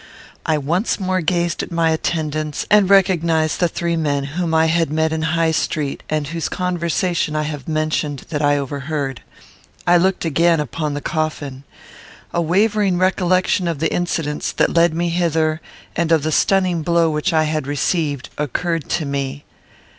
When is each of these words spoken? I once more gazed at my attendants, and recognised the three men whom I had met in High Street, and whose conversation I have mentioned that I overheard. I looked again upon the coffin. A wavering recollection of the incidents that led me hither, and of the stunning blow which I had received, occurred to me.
I 0.47 0.57
once 0.57 0.99
more 0.99 1.21
gazed 1.21 1.61
at 1.61 1.71
my 1.71 1.91
attendants, 1.91 2.65
and 2.71 2.89
recognised 2.89 3.59
the 3.59 3.67
three 3.67 3.95
men 3.95 4.23
whom 4.33 4.51
I 4.51 4.65
had 4.65 4.89
met 4.91 5.13
in 5.13 5.21
High 5.21 5.51
Street, 5.51 6.01
and 6.09 6.25
whose 6.25 6.49
conversation 6.49 7.35
I 7.35 7.43
have 7.43 7.67
mentioned 7.67 8.25
that 8.29 8.41
I 8.41 8.57
overheard. 8.57 9.21
I 9.85 9.97
looked 9.97 10.25
again 10.25 10.59
upon 10.59 10.95
the 10.95 11.01
coffin. 11.01 11.65
A 12.33 12.41
wavering 12.41 12.97
recollection 12.97 13.67
of 13.67 13.77
the 13.77 13.93
incidents 13.93 14.51
that 14.53 14.73
led 14.73 14.91
me 14.95 15.09
hither, 15.09 15.61
and 15.95 16.11
of 16.11 16.23
the 16.23 16.31
stunning 16.31 16.81
blow 16.81 17.11
which 17.11 17.31
I 17.31 17.43
had 17.43 17.67
received, 17.67 18.29
occurred 18.39 18.89
to 18.89 19.05
me. 19.05 19.43